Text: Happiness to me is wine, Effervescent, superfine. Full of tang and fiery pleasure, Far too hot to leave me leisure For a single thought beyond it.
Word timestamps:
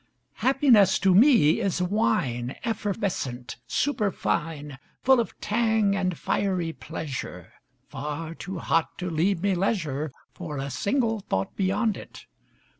Happiness 0.37 0.97
to 0.97 1.13
me 1.13 1.59
is 1.59 1.79
wine, 1.79 2.55
Effervescent, 2.65 3.57
superfine. 3.67 4.79
Full 5.03 5.19
of 5.19 5.39
tang 5.39 5.95
and 5.95 6.17
fiery 6.17 6.73
pleasure, 6.73 7.53
Far 7.87 8.33
too 8.33 8.57
hot 8.57 8.97
to 8.97 9.11
leave 9.11 9.43
me 9.43 9.53
leisure 9.53 10.11
For 10.33 10.57
a 10.57 10.71
single 10.71 11.19
thought 11.19 11.55
beyond 11.55 11.97
it. 11.97 12.25